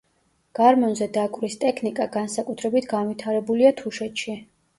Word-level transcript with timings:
გარმონზე 0.59 1.07
დაკვრის 1.17 1.57
ტექნიკა 1.63 2.07
განსაკუთრებით 2.15 2.89
განვითარებულია 2.95 3.75
თუშეთში. 3.85 4.37